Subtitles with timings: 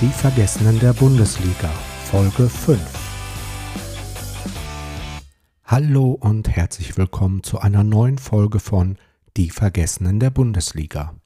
[0.00, 1.68] Die Vergessenen der Bundesliga,
[2.04, 2.80] Folge 5.
[5.64, 8.96] Hallo und herzlich willkommen zu einer neuen Folge von
[9.36, 11.16] Die Vergessenen der Bundesliga.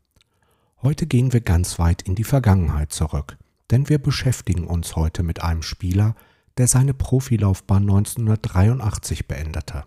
[0.81, 3.37] Heute gehen wir ganz weit in die Vergangenheit zurück,
[3.71, 6.15] denn wir beschäftigen uns heute mit einem Spieler,
[6.57, 9.85] der seine Profilaufbahn 1983 beendete,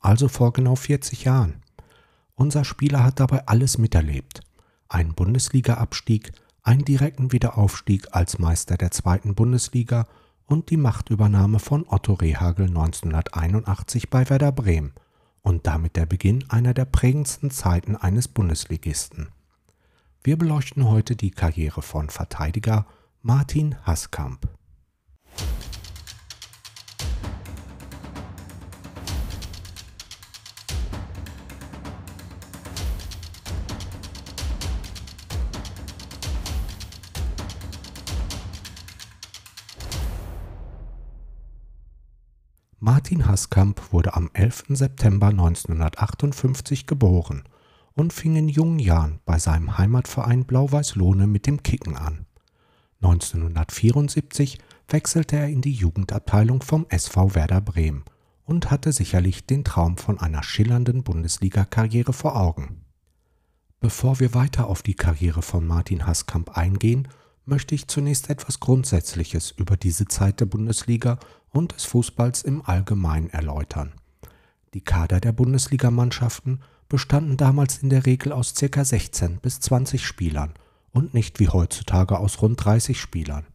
[0.00, 1.60] also vor genau 40 Jahren.
[2.36, 4.42] Unser Spieler hat dabei alles miterlebt.
[4.88, 6.30] Einen Bundesliga-Abstieg,
[6.68, 10.06] einen direkten Wiederaufstieg als Meister der zweiten Bundesliga
[10.44, 14.92] und die Machtübernahme von Otto Rehagel 1981 bei Werder Bremen
[15.40, 19.28] und damit der Beginn einer der prägendsten Zeiten eines Bundesligisten.
[20.22, 22.84] Wir beleuchten heute die Karriere von Verteidiger
[23.22, 24.46] Martin Haskamp.
[43.08, 44.64] Martin Haskamp wurde am 11.
[44.68, 47.44] September 1958 geboren
[47.94, 52.26] und fing in jungen Jahren bei seinem Heimatverein Blau-Weiß-Lohne mit dem Kicken an.
[53.00, 58.04] 1974 wechselte er in die Jugendabteilung vom SV Werder Bremen
[58.44, 62.84] und hatte sicherlich den Traum von einer schillernden Bundesliga-Karriere vor Augen.
[63.80, 67.08] Bevor wir weiter auf die Karriere von Martin Haskamp eingehen,
[67.48, 71.18] möchte ich zunächst etwas Grundsätzliches über diese Zeit der Bundesliga
[71.50, 73.92] und des Fußballs im Allgemeinen erläutern.
[74.74, 78.84] Die Kader der Bundesligamannschaften bestanden damals in der Regel aus ca.
[78.84, 80.54] 16 bis 20 Spielern
[80.92, 83.46] und nicht wie heutzutage aus rund 30 Spielern.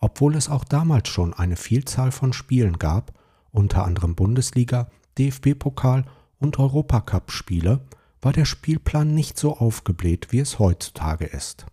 [0.00, 3.12] Obwohl es auch damals schon eine Vielzahl von Spielen gab,
[3.50, 6.04] unter anderem Bundesliga, DFB-Pokal
[6.38, 7.80] und Europacup-Spiele,
[8.20, 11.66] war der Spielplan nicht so aufgebläht, wie es heutzutage ist.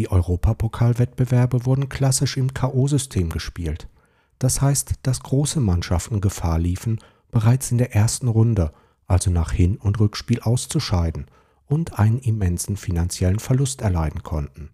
[0.00, 3.86] Die Europapokalwettbewerbe wurden klassisch im KO-System gespielt.
[4.38, 8.72] Das heißt, dass große Mannschaften Gefahr liefen, bereits in der ersten Runde,
[9.06, 11.26] also nach Hin- und Rückspiel auszuscheiden
[11.66, 14.70] und einen immensen finanziellen Verlust erleiden konnten.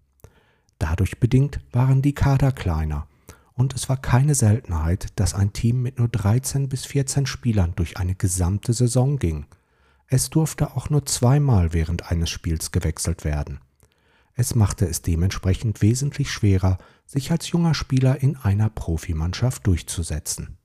[0.79, 3.05] Dadurch bedingt waren die Kader kleiner
[3.53, 7.97] und es war keine Seltenheit, dass ein Team mit nur 13 bis 14 Spielern durch
[7.97, 9.45] eine gesamte Saison ging.
[10.07, 13.59] Es durfte auch nur zweimal während eines Spiels gewechselt werden.
[14.39, 16.77] Es machte es dementsprechend wesentlich schwerer,
[17.07, 20.59] sich als junger Spieler in einer Profimannschaft durchzusetzen.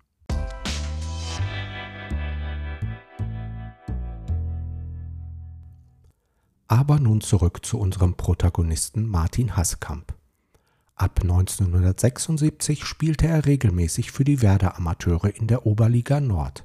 [6.69, 10.15] Aber nun zurück zu unserem Protagonisten Martin Haskamp.
[10.95, 16.65] Ab 1976 spielte er regelmäßig für die Werder Amateure in der Oberliga Nord.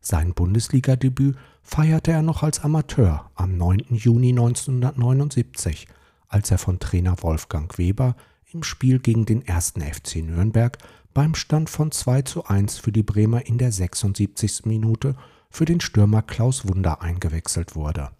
[0.00, 3.86] Sein Bundesligadebüt feierte er noch als Amateur am 9.
[3.90, 5.88] Juni 1979
[6.28, 8.16] als er von Trainer Wolfgang Weber
[8.52, 9.74] im Spiel gegen den 1.
[9.78, 10.78] FC Nürnberg
[11.14, 14.66] beim Stand von 2 zu 1 für die Bremer in der 76.
[14.66, 15.16] Minute
[15.50, 18.10] für den Stürmer Klaus Wunder eingewechselt wurde.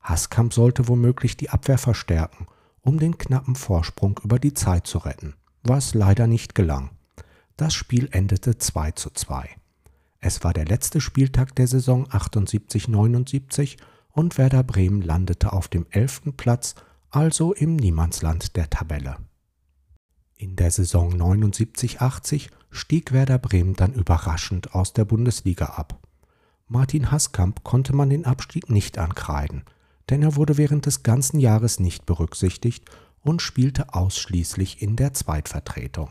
[0.00, 2.46] Haskamp sollte womöglich die Abwehr verstärken,
[2.80, 6.90] um den knappen Vorsprung über die Zeit zu retten, was leider nicht gelang.
[7.56, 9.48] Das Spiel endete 2 zu 2.
[10.20, 13.76] Es war der letzte Spieltag der Saison 78-79
[14.12, 16.34] und Werder Bremen landete auf dem 11.
[16.36, 16.74] Platz
[17.12, 19.16] also im Niemandsland der Tabelle.
[20.34, 26.00] In der Saison 79-80 stieg Werder Bremen dann überraschend aus der Bundesliga ab.
[26.68, 29.64] Martin Haskamp konnte man den Abstieg nicht ankreiden,
[30.08, 32.90] denn er wurde während des ganzen Jahres nicht berücksichtigt
[33.20, 36.08] und spielte ausschließlich in der Zweitvertretung.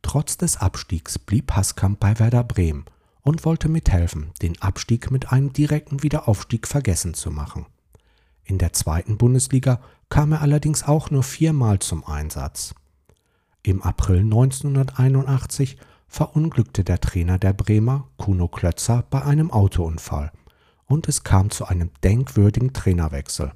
[0.00, 2.86] Trotz des Abstiegs blieb Haskamp bei Werder Bremen
[3.20, 7.66] und wollte mithelfen, den Abstieg mit einem direkten Wiederaufstieg vergessen zu machen.
[8.44, 12.74] In der zweiten Bundesliga kam er allerdings auch nur viermal zum Einsatz.
[13.62, 15.76] Im April 1981
[16.08, 20.32] verunglückte der Trainer der Bremer, Kuno Klötzer, bei einem Autounfall
[20.92, 23.52] und es kam zu einem denkwürdigen Trainerwechsel.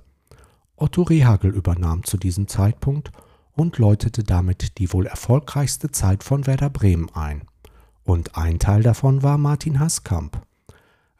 [0.77, 3.13] Otto Rehagel übernahm zu diesem Zeitpunkt
[3.53, 7.43] und läutete damit die wohl erfolgreichste Zeit von Werder Bremen ein.
[8.05, 10.46] Und ein Teil davon war Martin Haskamp.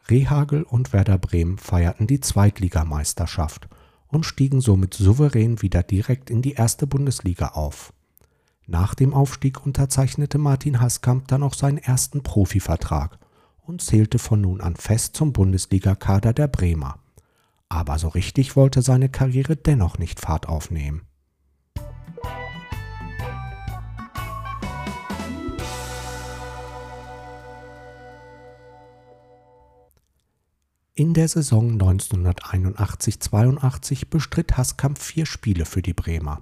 [0.09, 3.67] Rehagel und Werder Bremen feierten die Zweitligameisterschaft
[4.07, 7.93] und stiegen somit souverän wieder direkt in die erste Bundesliga auf.
[8.65, 13.17] Nach dem Aufstieg unterzeichnete Martin Haskamp dann auch seinen ersten Profivertrag
[13.61, 16.99] und zählte von nun an fest zum Bundesligakader der Bremer.
[17.69, 21.01] Aber so richtig wollte seine Karriere dennoch nicht Fahrt aufnehmen.
[30.99, 36.41] In der Saison 1981-82 bestritt Haskamp vier Spiele für die Bremer.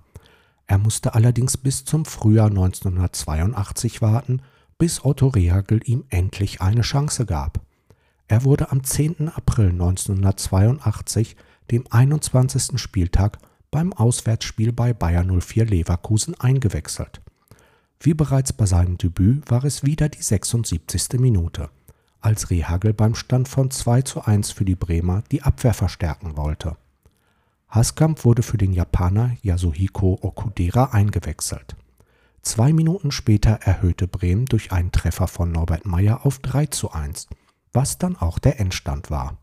[0.65, 4.41] Er musste allerdings bis zum Frühjahr 1982 warten,
[4.77, 7.59] bis Otto Rehagel ihm endlich eine Chance gab.
[8.29, 9.27] Er wurde am 10.
[9.27, 11.35] April 1982,
[11.69, 12.79] dem 21.
[12.79, 13.39] Spieltag,
[13.71, 17.19] beim Auswärtsspiel bei Bayer 04 Leverkusen eingewechselt.
[17.99, 21.19] Wie bereits bei seinem Debüt war es wieder die 76.
[21.19, 21.69] Minute,
[22.25, 26.75] als Rehagel beim Stand von 2 zu 1 für die Bremer die Abwehr verstärken wollte.
[27.69, 31.75] Haskamp wurde für den Japaner Yasuhiko Okudera eingewechselt.
[32.41, 37.27] Zwei Minuten später erhöhte Bremen durch einen Treffer von Norbert Meyer auf 3 zu 1,
[37.73, 39.37] was dann auch der Endstand war.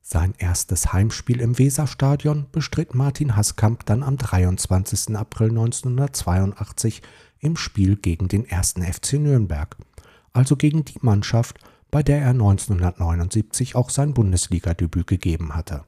[0.00, 5.16] Sein erstes Heimspiel im Weserstadion bestritt Martin Haskamp dann am 23.
[5.16, 7.02] April 1982
[7.38, 8.74] im Spiel gegen den 1.
[8.78, 9.76] FC Nürnberg,
[10.32, 11.58] also gegen die Mannschaft,
[11.90, 15.84] bei der er 1979 auch sein Bundesligadebüt gegeben hatte.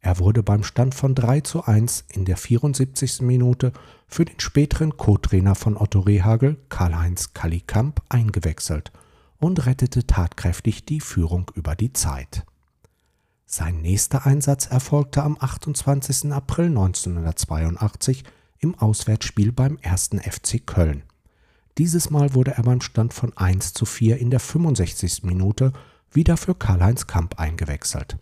[0.00, 3.22] Er wurde beim Stand von 3 zu 1 in der 74.
[3.22, 3.72] Minute
[4.08, 8.92] für den späteren Co-Trainer von Otto Rehagel, Karl-Heinz Kallikamp, eingewechselt
[9.38, 12.44] und rettete tatkräftig die Führung über die Zeit.
[13.46, 16.32] Sein nächster Einsatz erfolgte am 28.
[16.32, 18.24] April 1982
[18.58, 20.10] im Auswärtsspiel beim 1.
[20.22, 21.04] FC Köln.
[21.78, 25.22] Dieses Mal wurde er beim Stand von 1 zu 4 in der 65.
[25.22, 25.72] Minute
[26.10, 28.18] wieder für Karl-Heinz Kamp eingewechselt.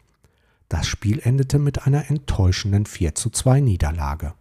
[0.68, 4.34] Das Spiel endete mit einer enttäuschenden 4 zu 2 Niederlage.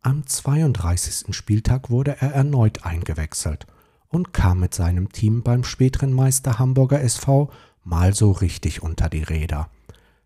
[0.00, 1.34] Am 32.
[1.34, 3.66] Spieltag wurde er erneut eingewechselt
[4.08, 7.50] und kam mit seinem Team beim späteren Meister Hamburger SV
[7.82, 9.70] mal so richtig unter die Räder.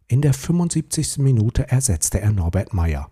[0.08, 1.19] In der 75.
[1.19, 3.10] Minute ersetzte er Norbert Meyer.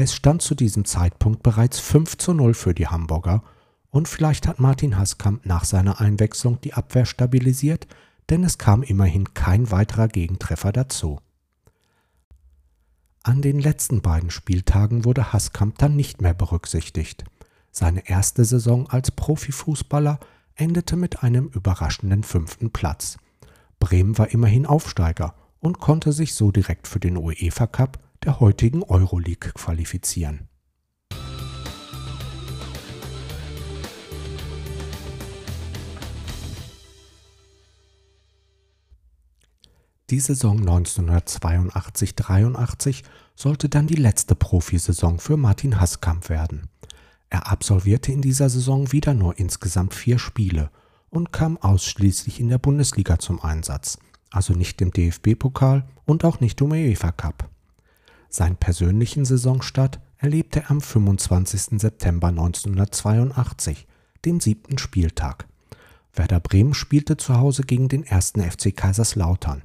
[0.00, 3.42] Es stand zu diesem Zeitpunkt bereits 5 zu 0 für die Hamburger
[3.90, 7.88] und vielleicht hat Martin Haskamp nach seiner Einwechslung die Abwehr stabilisiert,
[8.30, 11.18] denn es kam immerhin kein weiterer Gegentreffer dazu.
[13.24, 17.24] An den letzten beiden Spieltagen wurde Haskamp dann nicht mehr berücksichtigt.
[17.72, 20.20] Seine erste Saison als Profifußballer
[20.54, 23.16] endete mit einem überraschenden fünften Platz.
[23.80, 28.82] Bremen war immerhin Aufsteiger und konnte sich so direkt für den UEFA Cup der heutigen
[28.82, 30.48] Euroleague qualifizieren.
[40.10, 43.02] Die Saison 1982-83
[43.34, 46.70] sollte dann die letzte Profisaison für Martin Hasskamp werden.
[47.28, 50.70] Er absolvierte in dieser Saison wieder nur insgesamt vier Spiele
[51.10, 53.98] und kam ausschließlich in der Bundesliga zum Einsatz,
[54.30, 57.50] also nicht im DFB-Pokal und auch nicht im UEFA Cup.
[58.28, 61.80] Seinen persönlichen Saisonstart erlebte er am 25.
[61.80, 63.86] September 1982,
[64.24, 65.46] dem siebten Spieltag.
[66.12, 69.62] Werder Bremen spielte zu Hause gegen den ersten FC Kaiserslautern.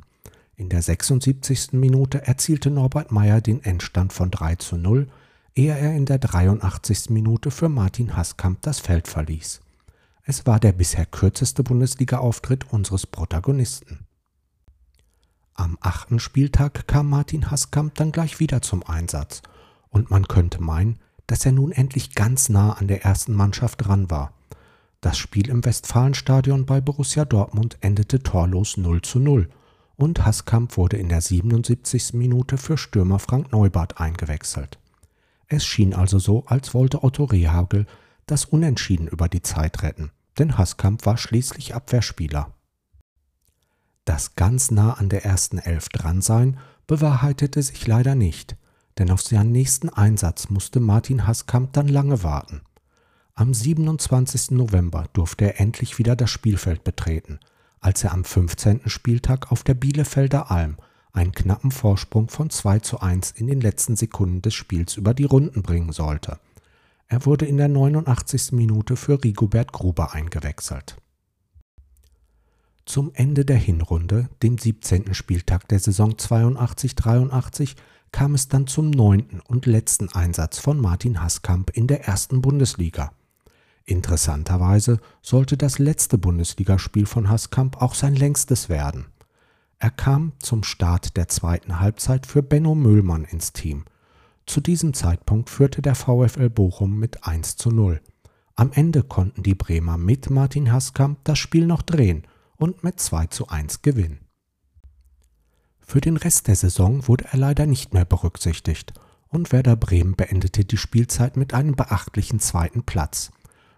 [0.56, 1.74] In der 76.
[1.74, 5.08] Minute erzielte Norbert Meyer den Endstand von 3 zu 0,
[5.56, 7.10] ehe er in der 83.
[7.10, 9.62] Minute für Martin Haskamp das Feld verließ.
[10.26, 14.06] Es war der bisher kürzeste Bundesliga-Auftritt unseres Protagonisten.
[15.56, 19.42] Am achten Spieltag kam Martin Haskamp dann gleich wieder zum Einsatz
[19.90, 24.10] und man könnte meinen, dass er nun endlich ganz nah an der ersten Mannschaft dran
[24.10, 24.34] war.
[25.02, 29.50] Das Spiel im Westfalenstadion bei Borussia Dortmund endete torlos 0 zu 0
[29.96, 32.14] und Haskamp wurde in der 77.
[32.14, 34.80] Minute für Stürmer Frank Neubart eingewechselt.
[35.48, 37.86] Es schien also so, als wollte Otto Rehagel
[38.26, 42.54] das Unentschieden über die Zeit retten, denn Haskamp war schließlich Abwehrspieler.
[44.06, 48.58] Das ganz nah an der ersten Elf dran sein bewahrheitete sich leider nicht,
[48.98, 52.62] denn auf seinen nächsten Einsatz musste Martin Haskamp dann lange warten.
[53.36, 54.52] Am 27.
[54.52, 57.40] November durfte er endlich wieder das Spielfeld betreten–
[57.84, 58.82] als er am 15.
[58.86, 60.78] Spieltag auf der Bielefelder Alm
[61.12, 65.26] einen knappen Vorsprung von 2 zu 1 in den letzten Sekunden des Spiels über die
[65.26, 66.40] Runden bringen sollte.
[67.08, 68.54] Er wurde in der 89.
[68.54, 70.96] Minute für Rigobert Gruber eingewechselt.
[72.86, 75.14] Zum Ende der Hinrunde, dem 17.
[75.14, 77.76] Spieltag der Saison 82-83,
[78.12, 83.14] kam es dann zum neunten und letzten Einsatz von Martin Hasskamp in der ersten Bundesliga.
[83.86, 89.06] Interessanterweise sollte das letzte Bundesligaspiel von Haskamp auch sein längstes werden.
[89.80, 93.86] Er kam zum Start der zweiten Halbzeit für Benno Müllmann ins Team.
[94.46, 98.02] Zu diesem Zeitpunkt führte der VfL Bochum mit 1 zu 0.
[98.56, 103.28] Am Ende konnten die Bremer mit Martin Haskamp das Spiel noch drehen und mit 2
[103.28, 104.20] zu 1 gewinnen.
[105.80, 108.94] Für den Rest der Saison wurde er leider nicht mehr berücksichtigt
[109.28, 113.32] und Werder Bremen beendete die Spielzeit mit einem beachtlichen zweiten Platz.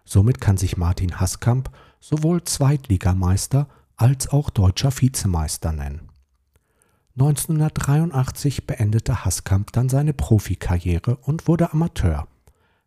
[0.04, 6.10] Somit kann sich Martin Haskamp sowohl Zweitligameister als auch deutscher Vizemeister nennen.
[7.18, 12.28] 1983 beendete Haskamp dann seine Profikarriere und wurde Amateur.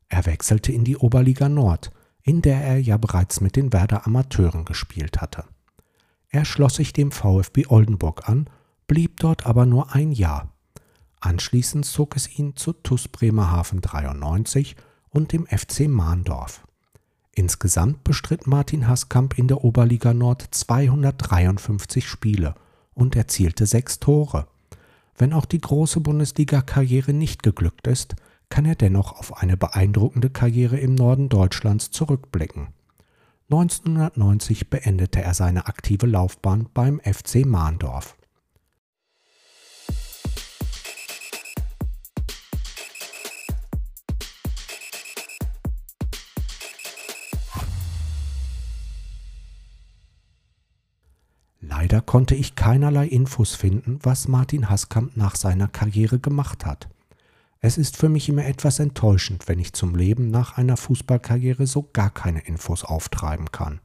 [0.09, 1.91] Er wechselte in die Oberliga Nord,
[2.23, 5.45] in der er ja bereits mit den Werder Amateuren gespielt hatte.
[6.31, 8.51] Er schloss sich dem VfB Oldenburg an,
[8.87, 10.53] blieb dort aber nur ein Jahr.
[11.21, 14.77] Anschließend zog es ihn zu TuS Bremerhaven 93
[15.11, 16.65] und dem FC Mahndorf.
[17.35, 22.55] Insgesamt bestritt Martin Haskamp in der Oberliga Nord 253 Spiele
[22.95, 24.49] und erzielte sechs Tore.
[25.17, 28.17] Wenn auch die große Bundesliga-Karriere nicht geglückt ist,
[28.49, 32.69] kann er dennoch auf eine beeindruckende Karriere im Norden Deutschlands zurückblicken.
[33.51, 38.15] 1990 beendete er seine aktive Laufbahn beim FC Mahndorf.
[51.63, 56.91] Leider konnte ich keinerlei Infos finden, was Martin Haskamp nach seiner Karriere gemacht hat.
[57.61, 61.89] Es ist für mich immer etwas enttäuschend, wenn ich zum Leben nach einer Fußballkarriere so
[61.93, 63.81] gar keine Infos auftreiben kann.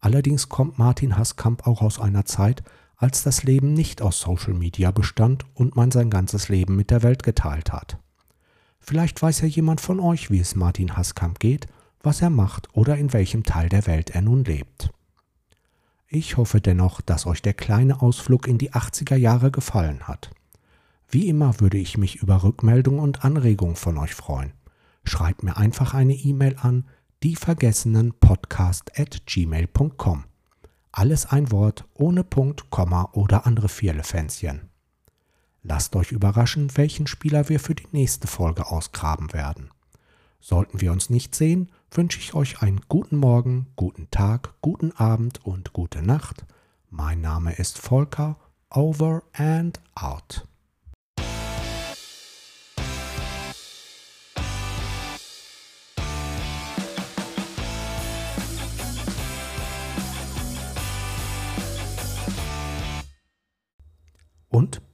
[0.00, 2.62] Allerdings kommt Martin Haskamp auch aus einer Zeit,
[2.96, 7.02] als das Leben nicht aus Social Media bestand und man sein ganzes Leben mit der
[7.02, 7.98] Welt geteilt hat.
[8.80, 11.66] Vielleicht weiß ja jemand von euch, wie es Martin Haskamp geht,
[12.02, 14.90] was er macht oder in welchem Teil der Welt er nun lebt.
[16.08, 20.30] Ich hoffe dennoch, dass euch der kleine Ausflug in die 80er Jahre gefallen hat.
[21.10, 24.52] Wie immer würde ich mich über Rückmeldungen und Anregungen von euch freuen.
[25.04, 26.86] Schreibt mir einfach eine E-Mail an
[27.22, 30.24] dievergessenenpodcast at gmail.com.
[30.92, 34.68] Alles ein Wort, ohne Punkt, Komma oder andere Vierlefänzchen.
[35.62, 39.70] Lasst euch überraschen, welchen Spieler wir für die nächste Folge ausgraben werden.
[40.40, 45.44] Sollten wir uns nicht sehen, wünsche ich euch einen guten Morgen, guten Tag, guten Abend
[45.44, 46.46] und gute Nacht.
[46.90, 48.36] Mein Name ist Volker,
[48.70, 50.47] over and out.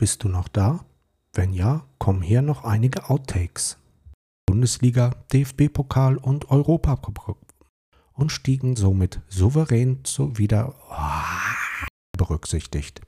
[0.04, 0.84] Bist du noch da?
[1.32, 3.78] Wenn ja, kommen hier noch einige Outtakes.
[4.44, 7.36] Bundesliga, DFB-Pokal und Europapokal
[8.12, 11.86] und stiegen somit souverän zu wieder oh,
[12.18, 13.00] berücksichtigt.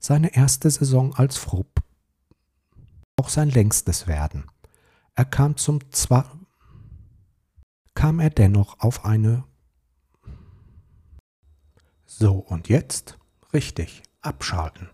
[0.00, 1.84] Seine erste Saison als Frupp,
[3.14, 4.46] auch sein längstes Werden.
[5.14, 6.36] Er kam zum zwar
[7.94, 9.44] kam er dennoch auf eine
[12.06, 13.20] So und jetzt
[13.52, 14.90] richtig abschalten.